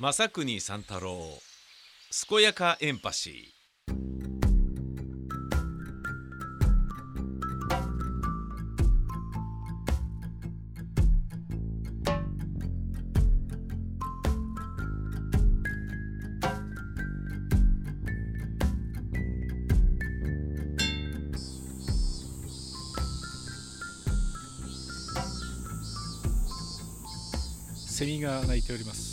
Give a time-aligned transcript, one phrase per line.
[0.00, 1.18] 正国三太郎
[2.28, 3.58] 健やかエンパシー。
[27.74, 29.07] セミが鳴いております。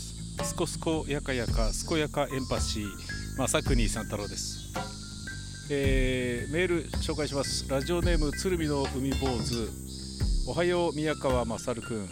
[0.56, 2.88] すこすこやかやか健やかエンパシー
[3.38, 4.72] 正国三太郎です、
[5.70, 7.68] えーメール紹介します。
[7.68, 9.68] ラジオネーム鶴見の海坊主。
[10.48, 12.10] おはよう宮川勝くん。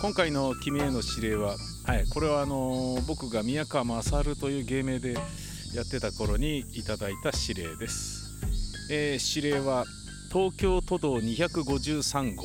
[0.00, 1.54] 今回の君への指令は
[1.84, 5.12] はいこれはあのー僕が宮川勝という芸名で
[5.72, 8.32] やってた頃にいただいた指令です、
[8.90, 9.84] えー指令は
[10.32, 12.42] 東京都道253号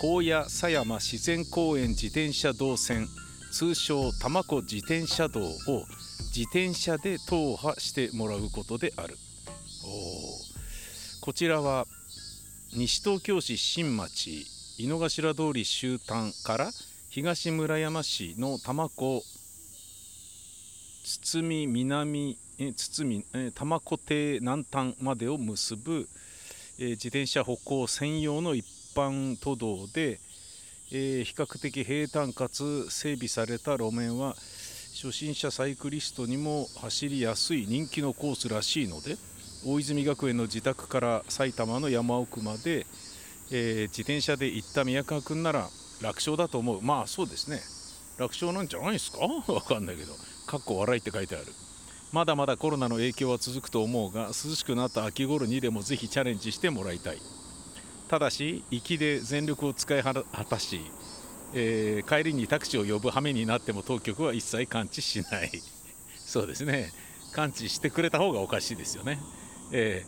[0.00, 3.06] 宝谷狭山自然公園自転車道線
[3.52, 5.84] 通称多摩湖自転車道を
[6.34, 9.16] 自転車で踏破してもらうことである。
[9.84, 11.86] おこちらは
[12.72, 14.46] 西東京市新町
[14.78, 16.70] 井の頭通り終端から
[17.10, 19.22] 東村山市の多摩湖
[21.04, 26.08] 堤南え堤え多摩湖堤南端までを結ぶ、
[26.78, 30.20] え自転車歩行専用の一般都道で、
[30.94, 34.34] えー比較的平坦かつ整備された路面は
[34.94, 39.16] 初心者サイクリストにも走りやすい人気のコースらしいので
[39.64, 42.86] 大泉学園の自宅から埼玉の山奥まで、
[43.50, 45.68] えー自転車で行った宮川君なら
[46.02, 46.82] 楽勝だと思う。
[46.82, 47.60] まあそうですね。
[48.18, 49.18] 楽勝なんじゃないですか？
[49.52, 50.12] わかんないけど。
[50.46, 51.46] かっこ笑いって書いてある。
[52.10, 57.18] まだまだコロナの影響は続くと思うが涼しくなった秋頃にでもぜひチャレンジしてもらいたい。
[58.12, 60.82] ただし行きで全力を使い果たし、
[61.54, 65.50] えー帰りにタクシーを呼ぶ羽目になっても当局は一切感知しない。
[66.14, 66.92] そうですね。
[67.32, 69.18] 感知してくれた方がおかしいですよね、
[69.72, 70.04] え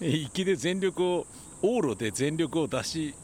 [0.00, 1.26] ー行きで全力を
[1.60, 3.16] 往路で全力を出し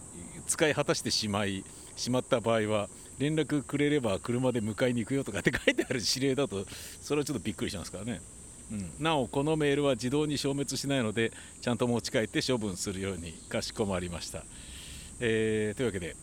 [0.49, 2.89] 使い果たしてしまいしまった場合は
[3.21, 6.67] 連絡くれれば車で迎えに行くよとかって書いてある指令だと
[7.01, 8.21] それはちょっとびっくりしますからね、
[8.73, 14.43] うん、なおこのメールは自動に消滅しないのでちゃんと持ち帰って処分するようにかしこまりました、
[15.21, 16.17] えーというわけで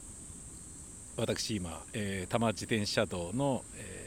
[1.18, 4.02] 私今、えー多摩自転車道の、えー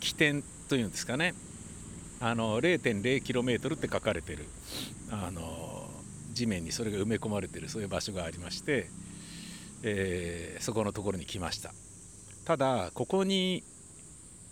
[0.00, 1.32] 起点というんですかね。
[2.20, 4.46] あの 0.0km って書かれてる
[5.12, 5.88] あの
[6.32, 8.88] 地面にそれが埋め込まれてるそういう場所がありまして、
[9.84, 11.72] えーそこのところに来ました。
[12.44, 13.62] ただここに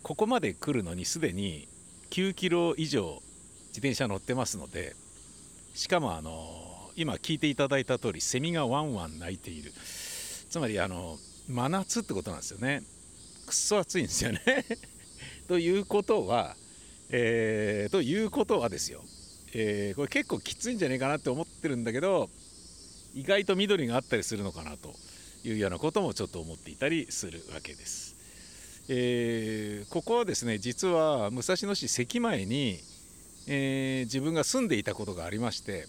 [0.03, 1.69] ここまで来るのにすでに
[2.11, 3.23] 9キロ以上
[3.69, 4.97] 自転車乗ってますので
[5.75, 9.73] しかもあの今聞いていただいた通りセミがワンワン鳴いている。
[10.51, 11.17] つまりあの
[11.49, 12.83] 真夏ってことなんですよね。
[13.47, 14.41] くっそ暑いんですよね。
[15.49, 16.57] ということは、
[17.11, 19.05] えーということはですよ、
[19.55, 22.29] えーこれ結構きついんじゃねえかなって思ってるんだけど
[23.15, 24.95] 意外と緑があったりするのかなと
[25.45, 28.17] いうようなこともちょっと思っていたりするわけです。
[28.93, 32.81] えーここはですね実は武蔵野市関前に、
[33.47, 35.87] えー自分が住んでいたことがありまして、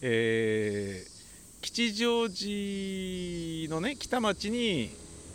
[0.00, 1.14] えー
[1.60, 4.90] 吉祥寺のね北町に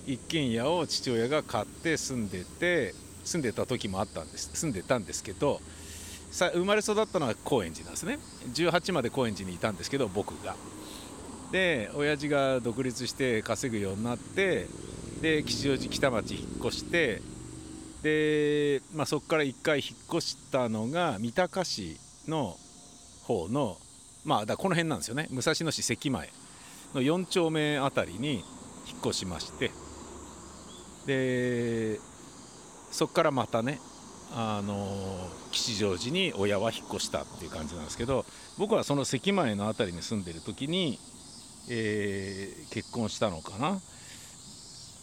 [0.07, 2.93] 一軒家を父親が買って住んでて
[3.23, 5.59] 住んでた時もあったんです住んでたんですけど
[6.31, 8.19] さ生まれ育ったのは高円寺なんですね。
[8.53, 10.55] 18まで高円寺にいたんですけど僕が。
[11.51, 14.67] で親父が独立して稼ぐようになって
[15.21, 17.21] で吉祥寺北町引っ越して
[18.03, 21.97] で、まあ、そこから1回引っ越したのが三鷹市
[22.27, 22.55] の
[23.23, 23.77] 方の
[24.25, 25.27] まあだこの辺なんですよね。
[25.31, 26.29] 武蔵野市関前
[26.93, 28.43] の4丁目あたりに
[28.87, 29.71] 引っ越しまして。
[31.05, 31.99] で
[32.91, 33.79] そこからまたね
[34.35, 38.25] あの吉祥寺に親は引っ越したっていう感じなんですけど
[38.57, 40.99] 僕はその関前の辺りに住んでる時に、
[41.69, 43.79] えー結婚したのかな。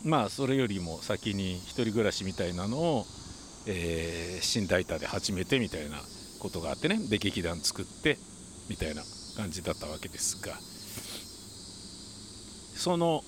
[0.06, 3.06] まあそれよりも先に一人暮らしみたいなのを、
[3.66, 5.96] えー寝台田で始めてみたいな
[6.38, 8.16] ことがあってねで劇団作って
[8.70, 9.02] みたいな
[9.36, 10.54] 感じだったわけですが。
[12.76, 13.22] その、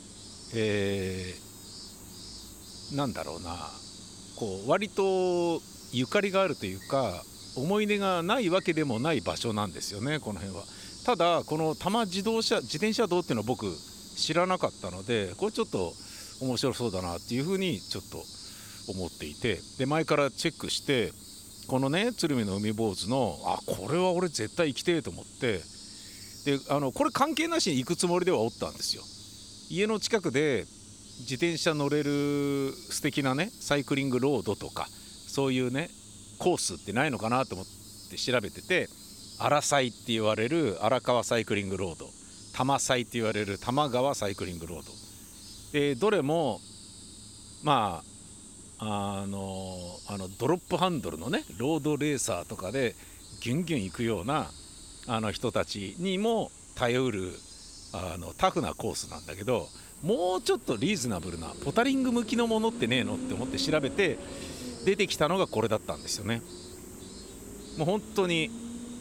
[0.55, 3.57] えーなんだろうな。
[4.37, 5.61] こう割と
[5.93, 7.13] ゆかりがあるというか
[7.57, 10.63] 思い出がないわけでもない場所なんですよねこの辺は。
[11.05, 13.67] ただこの多摩自動車自転車道っていうのは僕
[14.17, 15.93] 知らなかったのでこれちょっと
[16.41, 18.23] 面白そうだなっていうふうにちょっと
[18.89, 19.61] 思っていて。
[19.79, 21.13] で前からチェックして
[21.67, 25.61] このね鶴見の海坊主のあこれは俺絶対行きてえと思って。
[26.45, 29.03] であのこれ関係なしに行くつもりではおったんですよ。
[29.71, 30.65] 家の近くで
[31.21, 34.87] 自転車乗れる素敵なねサイクリングロードとか
[35.27, 35.91] そういうね
[36.39, 37.67] コースってないのかなと思っ
[38.11, 38.89] て調べてて
[39.39, 42.11] 荒西って言われる荒川サイクリングロード多
[42.59, 45.08] 摩西って言われる多摩川サイクリングロード。
[45.73, 46.61] でどれも
[47.63, 48.03] ま
[48.79, 49.77] ああの
[50.09, 52.95] あのドロップハンドルのねロードレーサーとかで
[53.41, 54.51] ギュンギュン行くような
[55.09, 57.33] あの人たちにも頼る
[57.93, 59.67] あのタフなコースなんだけど
[60.03, 64.19] もうちょっとリーズナブルなポタリング向きのものってねえのって思って調べて
[64.85, 66.41] 出てきたのがこれだったんですよね。
[67.79, 68.51] もう本当に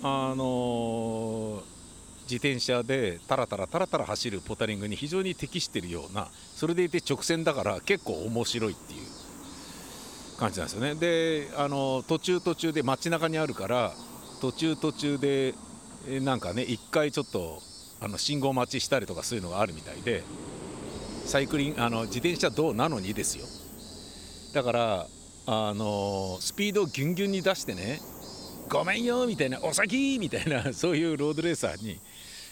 [0.02, 1.57] あの
[2.30, 10.96] 自転車でタラタラタラタラ走るポタリングに非常に適しているようなそれでいて直線だから結構面白いっていう感じなんですよね。
[10.96, 13.94] であの途中途中で街中にあるから
[14.42, 15.56] 途中途中で
[16.22, 17.62] なんかね一回ちょっと
[18.02, 20.24] あの信号待ちしたりとかそういうのがあるみたいで
[21.26, 23.46] サイクリンあの自転車道なのにですよ。
[24.54, 25.08] だから
[25.48, 28.00] あのスピードをギュンギュンに出してね
[28.70, 32.00] ごめんよみたいなお先みたいなそういうロードレーサーに、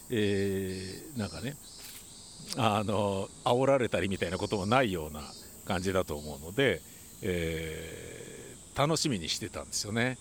[0.10, 1.56] えー、なんかね
[2.58, 5.22] あの煽られたりみたいなこともないような
[5.66, 6.82] 感じだと思うので、
[7.22, 10.18] えー、楽しみにしてたんですよね。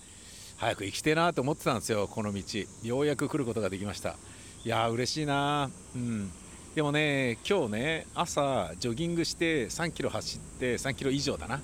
[0.56, 2.42] 早く行きてえなと思ってたんですよこの道。
[2.82, 4.16] ようやく来ることができました。
[4.64, 6.30] いやー嬉しいなうん。
[6.74, 11.60] でもね今日ね朝ジョギングして3キロ走って3キロ以上だな。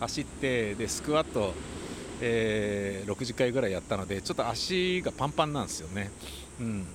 [0.00, 1.54] 走ってでスクワット
[2.20, 6.10] えー、60回ぐらいやったのでちょっと足がパンパンなんですよね、
[6.60, 6.86] うん、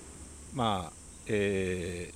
[0.53, 0.93] まあ、
[1.27, 2.11] え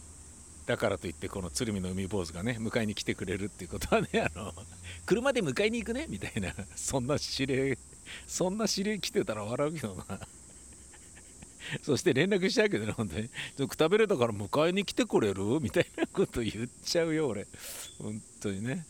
[0.66, 4.54] ー、だからといってこの鶴見の海坊主がね迎えに来てくれるっていうことはね あの
[5.06, 7.78] 車で迎えに行くねみたいなそんな指令
[8.26, 10.06] そんな指令来てたら笑うけどな
[11.84, 13.30] そして連絡しちゃうけどね、本当に。
[13.68, 17.46] くたびれたから迎えに来てくれるみたいなこと言っちゃうよ、俺。
[17.98, 18.86] 本当にね。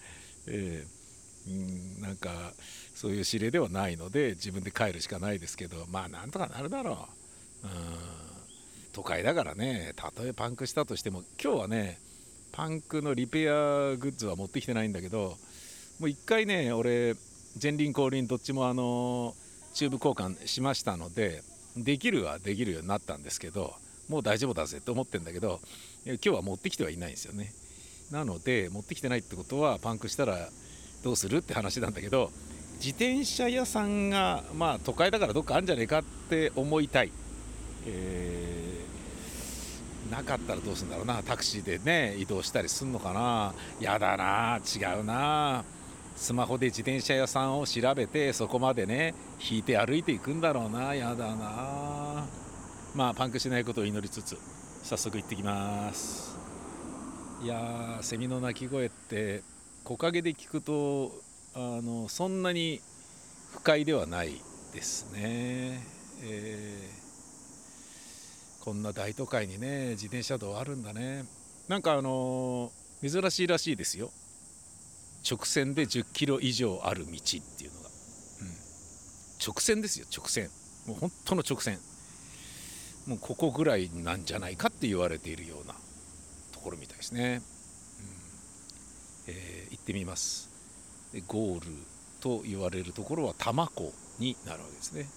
[0.45, 2.53] えー、なんか、
[2.97, 7.07] そういう指令ではないので自分で帰るしかないですけどまあなんとかなるだろ
[7.63, 7.71] う、うん、
[8.97, 9.93] 都会だからね。
[9.95, 11.99] たとえパンクしたとしても今日はね
[12.51, 15.37] パンクのリペアグッズは持ってきてないんだけど
[15.99, 17.13] もう1回ね俺
[17.61, 19.35] 前輪後輪どっちもあの
[19.75, 21.43] チューブ交換しましたので
[21.75, 23.75] できるはできるようになったんですけど
[24.09, 25.59] もう大丈夫だぜって思ってるんだけど
[26.03, 27.51] 今日は持ってきてはいないんですよね。
[28.09, 30.49] なので持ってきてないってことはパンクしたら
[31.03, 32.31] どうするって話なんだけど
[32.79, 37.11] 自転車屋さんが、まあ、都会だからどっかあるんじゃないかって思いたい、
[37.85, 38.56] えー、
[40.07, 41.21] なかったらどうするんだろうな。
[41.23, 43.53] タクシーでね移動したりすんのかな。
[43.79, 44.59] やだな。
[44.59, 45.63] 違うな。
[46.15, 50.95] スマホで自転車屋さんを調べてそこまでね引いて歩いていくんだろうな。
[50.95, 52.25] やだな。
[52.95, 54.37] まあパンクしないことを祈りつつ
[54.83, 56.35] 早速行ってきます。
[57.43, 59.43] いやーセミの鳴き声って
[59.83, 61.11] 木陰で聞くと
[61.53, 62.81] あのそんなに
[63.53, 64.41] 不快ではない
[64.73, 65.83] ですね、
[66.23, 67.06] えー、
[68.67, 71.23] こんな大都会にね自転車道あるんだね。
[71.69, 72.69] なんかあの
[73.01, 74.11] 珍しいらしいですよ。
[75.25, 78.47] 直線で10キロ以上ある道っていうのが、うん、
[79.41, 80.49] 直線ですよ直線。
[80.85, 81.79] もう本当の直線。
[83.05, 85.73] もうここぐらいなんじゃないかって言われているような
[86.51, 87.41] ところみたいですね、
[89.27, 89.33] うん。
[89.33, 90.49] えー、行ってみます。
[91.25, 91.67] ゴール
[92.19, 95.07] と言われるところは多摩湖になるわけですね。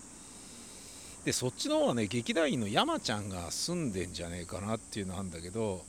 [1.25, 5.83] でそっちの方はね劇団員の山ちゃんが住んでんじゃねえかなっていうのなんだけど、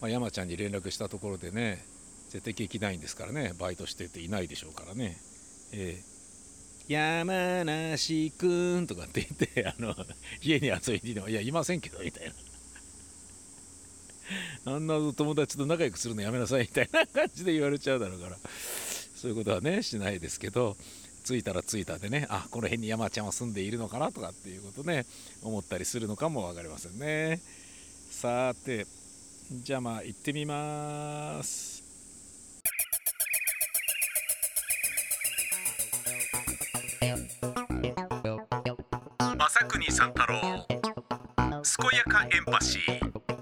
[0.00, 1.84] まあ、山ちゃんに連絡したところでね
[2.30, 5.16] 絶対劇団員ですからねバイトしてていないでしょうからね、
[5.72, 9.94] えー、山梨くんとかって言って あの
[10.42, 12.34] 家に遊びに来てもいやいませんけどみたいな。
[14.64, 18.38] あんな友達と仲良くするのやめなさいみたいな感じで言われちゃうだろうから。
[19.16, 20.76] そういうことはねしないですけど。
[21.22, 25.06] 着いたら着いたでねあこの辺に山ちゃんは住んでいるのかなとかっていうことね
[25.42, 27.40] 思ったりするのかも分かりませんね。
[28.10, 28.86] さて
[29.50, 31.82] じゃあまあ行ってみます。
[39.38, 43.41] 正国三太郎健やかエンパシー。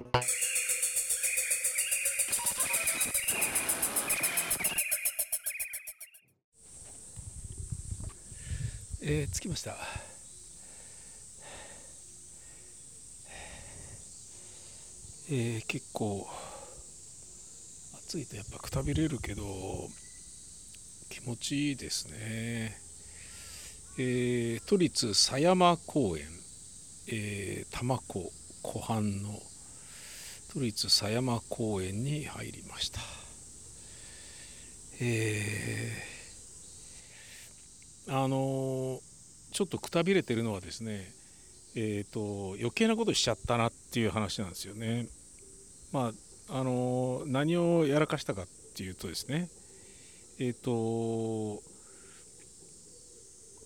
[9.13, 9.75] えー、着きました。
[15.33, 16.29] えー、結構
[18.07, 19.43] 暑いとやっぱくたびれるけど
[21.09, 22.79] 気持ちいいですね、
[23.99, 26.27] えー、都立狭山公園、
[27.09, 28.31] えー、多摩湖
[28.63, 29.41] 湖畔の
[30.55, 33.01] 都立狭山公園に入りました。
[35.01, 36.10] えー、
[38.11, 39.01] あの
[39.53, 41.13] ちょっとくたびれてるのはですね
[41.77, 45.07] えーと、余計なことしちゃったなっていう話なんですよね。
[45.93, 46.13] ま
[46.49, 49.49] ああの何をやらかしたかっていうとですね
[50.41, 51.63] えっ、ー、と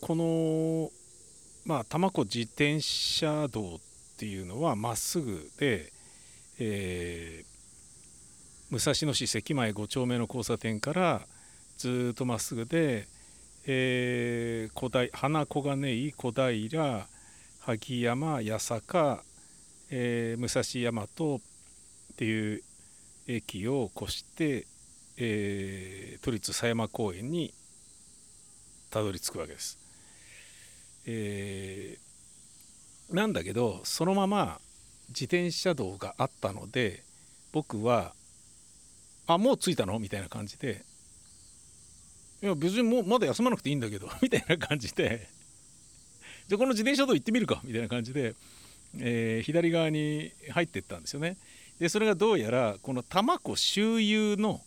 [0.02, 0.90] この
[1.64, 3.78] まあ多摩湖自転車道っ
[4.18, 5.90] ていうのはまっすぐで、
[6.58, 11.22] えー、武蔵野市関前5丁目の交差点から
[11.78, 13.08] ずっとまっすぐで、
[13.66, 17.08] えー、小平花小金井小平
[17.60, 19.24] 萩山八坂、
[19.90, 21.40] えー、武蔵大和っ
[22.16, 22.62] ていう
[23.26, 24.66] 駅を越して、
[25.16, 27.54] えー、都立狭山公園に
[28.90, 29.78] たどり着くわけです。
[31.06, 34.60] えー、なんだけどそのまま
[35.08, 37.02] 自転車道があったので
[37.52, 38.14] 僕は
[39.26, 40.84] 「あもう着いたの?」みたいな感じで
[42.44, 45.26] 「いや別にもうまだ休まなくていいんだけど」 みたいな感じで
[46.46, 48.34] じゃこの自転車道行ってみるかみたいな感じで、
[48.98, 51.38] えー、左側に入っていったんですよね。
[51.78, 54.60] でそれがどうやらこの多摩湖周遊の、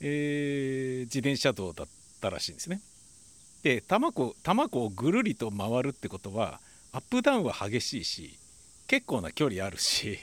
[0.00, 1.88] えー、自転車道だっ
[2.22, 2.80] たらしいんですね。
[3.62, 6.58] で多摩湖多摩湖をぐるりと回るってことは
[6.92, 8.38] アップダウンは激しいし
[8.86, 10.18] 結構な距離あるし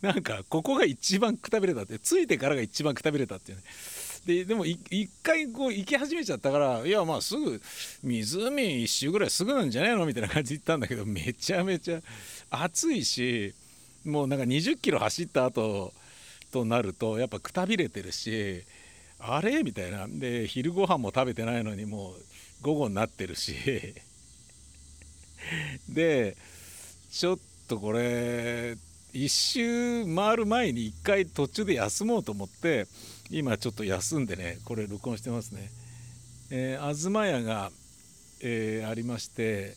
[0.00, 3.64] なんかここが一番くたびれたってついてからが一番くたびれたっていうね
[4.30, 7.60] ででも一回こう行き始めちゃったからいやまあすぐ
[8.02, 10.06] 湖一周ぐらいすぐなんじゃないの？
[10.06, 12.00] みたいな感じで行ったんだけどめちゃめちゃ
[12.50, 13.54] 暑いし
[14.04, 15.92] もうなんか20キロ走った後
[16.52, 18.62] となるとやっぱくたびれてるし
[19.18, 19.62] あれ？
[19.62, 20.06] みたいな。
[20.08, 22.14] で昼ご飯も食べてないのにもう
[22.62, 23.54] 午後になってるし。
[25.88, 26.36] で
[27.10, 28.76] ちょっとこれ
[29.12, 32.86] 一周回る前に一回途中で休もうと思って
[33.30, 35.70] 今ちょっと休んでねこれ録音してますね、
[36.50, 37.70] えー、東屋が、
[38.42, 39.74] えー、ありまして、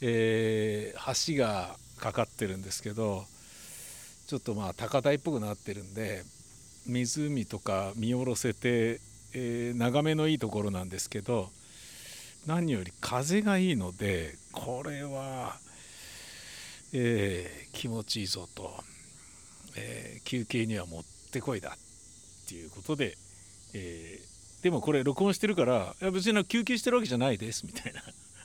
[0.00, 3.24] えー、橋がかかってるんですけど
[4.26, 6.22] ちょっとまあ高台っぽくなってるんで
[6.86, 9.00] 湖とか見下ろせて、
[9.34, 11.48] えー、眺めのいいところなんですけど
[12.46, 15.56] 何より風がいいのでこれは、
[16.92, 18.72] えー、気持ちいいぞと、
[19.76, 23.16] えー、休憩にはもってこいだっていうことで、
[23.74, 28.02] えー、でもこれ録音してるからいや別に休憩してるわけじゃないですみたいな。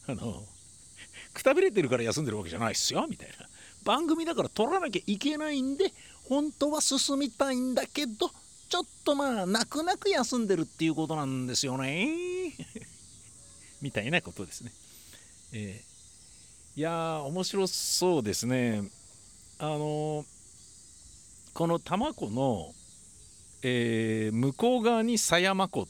[0.13, 0.46] あの
[1.34, 3.48] くたびれてるから休んでるわけじゃないっすよみたいな。
[3.84, 8.32] 番組だから撮らなきゃいけないんで本当は進みたいんだけど
[8.70, 12.54] ちょっとまあ泣く泣く休んでるっていうことなんですよね。
[13.82, 14.72] みたいなことですね。
[15.51, 15.97] えー、
[16.77, 18.84] いや面白そうですね。
[19.57, 20.24] あの、
[21.55, 22.72] この多摩湖の
[23.63, 25.86] えー、向こう側に狭山湖っ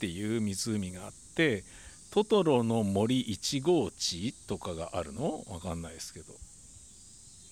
[0.00, 1.62] ていう湖があって
[2.10, 5.44] トトロの森1号地とかがあるの？
[5.48, 6.34] わかんないですけど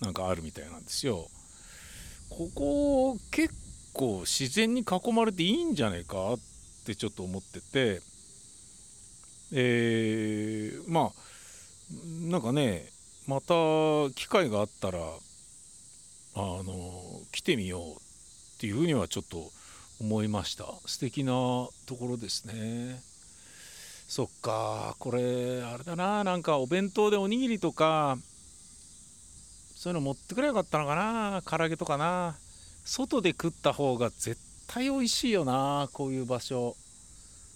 [0.00, 1.28] なんかあるみたいなんですよ。
[2.28, 3.54] ここ結
[3.92, 6.38] 構自然に囲まれていいんじゃないかっ
[6.84, 8.00] てちょっと思ってて
[9.52, 11.33] えー、まあ
[12.30, 12.88] なんかね
[13.26, 13.54] また
[14.14, 14.98] 機会があったら
[16.36, 17.96] あの来てみようっ
[18.58, 19.50] ていうふうにはちょっと
[20.00, 20.64] 思いました。
[20.86, 23.00] 素敵なところですね。
[24.08, 28.18] そっかこれあれだななんかお弁当でおにぎりとか
[29.74, 32.36] そういうの持ってくればよかったのかな唐揚げとかな。
[32.84, 34.36] 外で食った方が絶
[34.66, 36.76] 対美味しいよなこういう場所。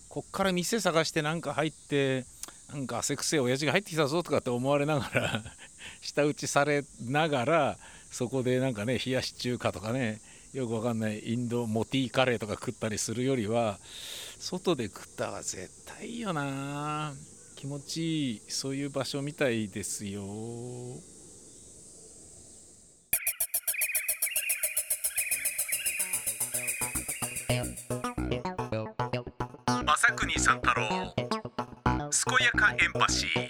[0.08, 2.24] こっから店探してなんか入って
[2.72, 5.42] なんか汗くせえ親父が入ってきたぞとかって思われながら
[6.00, 7.78] 舌打ちされながら
[8.10, 10.20] そこでなんかね冷やし中華とかね
[10.52, 13.78] よくわかんないインドモティカレーとか食ったりするよりは
[14.38, 17.14] 外で食ったら絶対いいよな。
[17.56, 20.22] 気持ちいいそういう場所みたいですよ。
[30.00, 31.37] 正国三太郎。
[32.10, 33.48] 健やかエンパシー。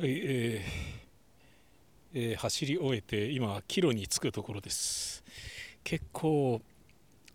[0.00, 5.22] はい、えーえー、走り終えて今帰路に着くところです。
[5.84, 6.62] 結構、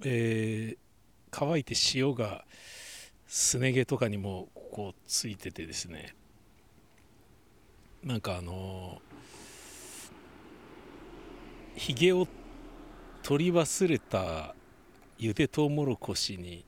[0.03, 0.77] えー、
[1.29, 2.45] 乾いて塩が
[3.27, 6.15] すね毛とかにもこうついててですね。
[8.03, 8.99] なんかあの
[11.75, 12.27] ひげを
[13.23, 14.53] 取り忘れた
[15.17, 16.65] ゆでとうもろこしに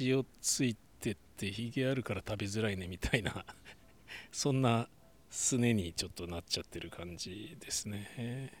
[0.00, 3.44] 塩ついてってひげあるから食べづらいねみたいな
[4.32, 4.88] そんな
[5.30, 8.52] すねにちょっとなっちゃってる感じですね。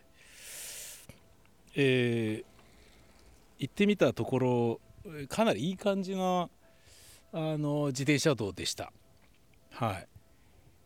[1.74, 2.44] えー、
[3.58, 4.80] 行ってみたところ
[5.28, 6.48] かなりいい感じな
[7.32, 8.92] あの自転車道でした。
[9.70, 10.08] はい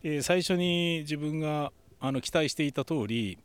[0.01, 3.37] えー、最初に自分があの期待していた通り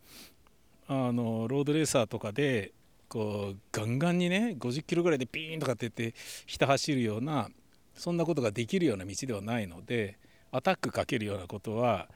[0.92, 2.72] あのロードレーサーとかで
[3.08, 7.48] こうガンガンにね50キロぐらいでピーンとかって言ってひた走るような
[7.94, 10.18] そんなことができるような道ではないので
[10.50, 12.08] アタックかけるようなことは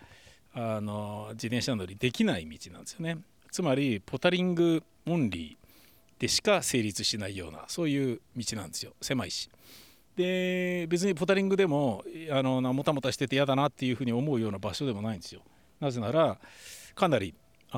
[0.54, 3.18] あの自転車乗りできない道なんですよね。
[3.50, 8.92] つまりポタリングオンリーでしか成立しないようなそういう道なんですよ。
[9.00, 9.50] 狭いし。
[10.16, 15.42] で別にポタリングでもあのもたもたしてて嫌だなっていうふうに思うような場所でもないんですよ。
[15.78, 16.38] なぜなら
[16.94, 17.34] かなり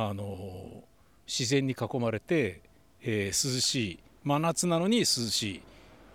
[0.07, 0.85] あの
[1.27, 2.61] 自然に囲まれて、
[3.03, 5.63] えー、涼しい真夏なのに涼しい、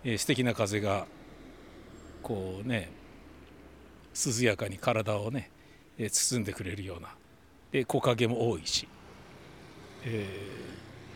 [0.04, 1.06] えー、素敵な風が
[2.22, 2.90] こうね
[4.14, 5.50] 涼やかに体をね、
[5.98, 7.14] えー、包んでくれるような。
[7.72, 8.88] で木陰も多いし、
[10.04, 10.28] え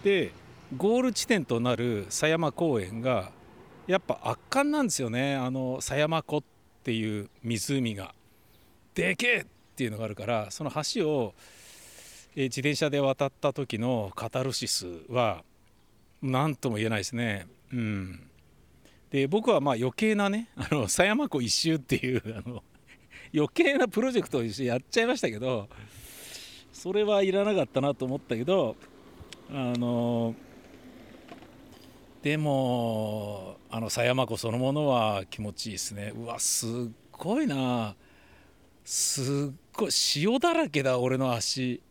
[0.02, 0.32] ー、で
[0.76, 3.30] ゴール地点となる狭山公園が
[3.86, 5.36] やっぱ圧巻なんですよね。
[5.36, 6.42] あの狭山湖っ
[6.82, 8.14] ていう湖が。
[8.94, 9.46] でけえっ
[9.76, 11.34] ていうのがあるからその橋を
[12.44, 15.42] 自転車で渡った時のカタルシスは
[16.22, 17.48] 何とも言えないですね。
[17.72, 18.20] うん、
[19.10, 22.62] で僕はまあ余計なねあの狭山湖一周っていうあの
[23.34, 25.68] 余計なプロジェクトをやっちゃいましたけど
[26.72, 28.76] それはいらなかったなと思ったけど
[29.50, 30.34] あの
[32.22, 36.12] でもあの狭山湖そのものは気持ちいいですね。
[36.14, 36.70] うわすっ
[37.12, 37.96] ごいな。
[38.84, 41.82] すっごい塩だらけだ俺の足。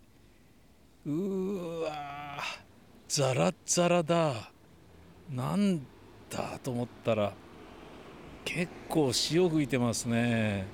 [1.09, 2.41] うわ
[3.07, 4.51] ザラザラだ。
[5.31, 5.79] なん
[6.29, 7.31] だと思ったら
[8.43, 10.67] 結構潮吹いてますね。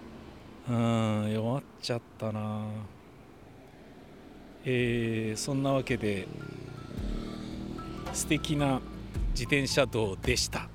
[0.67, 2.65] うん弱っちゃったな。
[4.65, 6.27] えー、そんなわけで
[8.11, 8.81] 素敵な
[9.33, 10.67] 自転車道でした。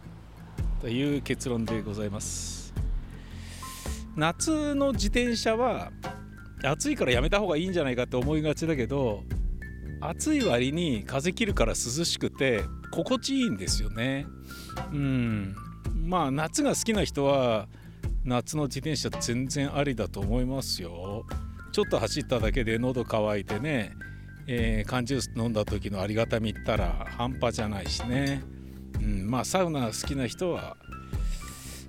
[0.80, 2.72] という結論でございます。
[4.14, 5.90] 夏の自転車は
[6.62, 9.24] 暑いからやめた方がいいんじゃないかって思いがちだけど
[10.00, 14.26] 暑い割に風切るから涼しくて心地いいんですよね。
[14.92, 15.54] うん。
[16.04, 17.68] まあ夏が好きな人は
[18.24, 21.26] 夏の自転車全然ありだと思いますよ。
[21.72, 23.92] ちょっと走っただけで喉乾いてね
[24.50, 28.42] えー、缶ジュース飲んだ時のありがたみったら半端じゃないしね、
[28.98, 30.78] うん、まあサウナ好きな人は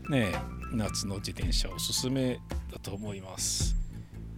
[0.09, 0.33] ね
[0.73, 3.75] 夏の自転車おすすめだと思います。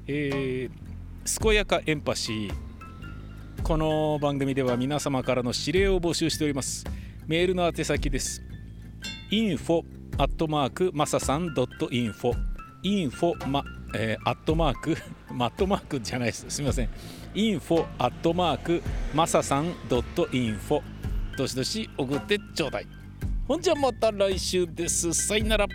[0.07, 2.70] えー、健やかエンパシー。
[3.63, 6.85] この番組では皆様からの指令を募集しております。
[7.27, 8.41] メールの宛先です。
[9.31, 9.83] info
[10.17, 12.33] アットマークマサさん .info
[12.83, 14.97] info まえー、アットマーク
[15.31, 16.45] マットマークじゃないです。
[16.49, 16.89] すみません。
[17.33, 18.81] info アットマーク
[19.13, 20.81] マサさん .info
[21.37, 22.87] どしどし送ってちょうだい。
[23.47, 25.13] ほんじゃまた来週です。
[25.13, 25.67] さよなら。